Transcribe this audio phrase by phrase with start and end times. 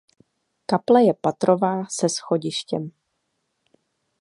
[0.65, 2.91] Kaple je patrová se schodištěm.